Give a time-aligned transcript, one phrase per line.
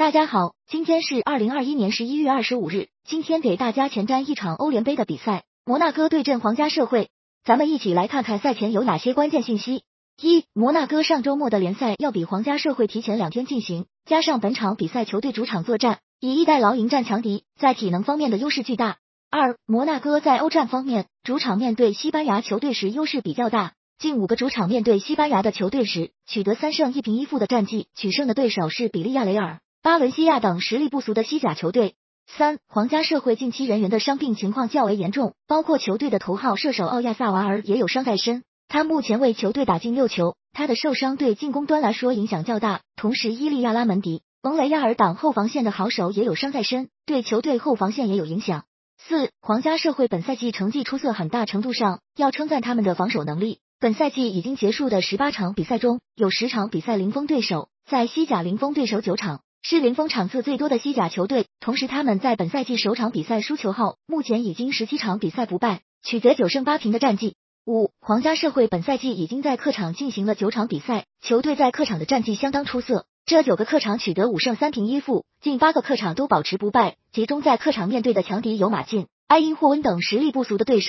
[0.00, 2.88] 大家好，今天是二零二一年十一月二十五日。
[3.04, 7.10] 今天给大家前瞻一场欧联杯的比赛，摩纳哥对阵皇家社会。
[7.44, 9.82] 咱们一起来看看赛前有哪些关键信息。
[10.22, 18.96] 一、摩纳哥上周末的联赛要比皇家社会提前两天进行，加上本场比赛球队主场作战，以逸待劳迎战强敌，在体能方面的优势巨大。
[19.30, 29.60] 二、摩纳哥在欧战方面，主场面对西班牙球队时优势比较大，近五个主场面对西班牙的球队时，取得三胜一平一负的战绩，取胜的对手是比利亚雷尔。
[29.82, 31.94] 巴伦西亚等实力不俗的西甲球队。
[32.26, 42.82] 三，皇家社会近期人员的伤病情况较为严重，包括球队的头号射手奥亚萨瓦尔也有伤在身，他目前为球队打进六球，他的受伤对进攻端来说影响较大。
[42.94, 48.64] 同时，伊利亚拉门迪、蒙雷亚尔等后防线的好手也有伤在身，对球队后防线也有影响。
[48.98, 53.60] 四，皇家社会本赛季成绩出色，很大程度上要称赞他们的防守能力。
[53.80, 59.40] 本赛季已经结束的十八场比赛中，有十场比赛零封对手，在西甲零封对手九场。
[59.62, 67.34] 是零封场次最多的西甲球队，同时他们在本赛季首场比赛输球后，目前已经十七场比赛不败，取得九胜八平的战绩。
[67.66, 80.88] 五，皇家社会本赛季已经在客场进行了九场比赛，球队在客场的战绩相当出色，这九个客场取得五胜三平一负，近八个客场都保持不败，集中在客场面对的强敌有马竞、埃因霍温等实力不俗的对手。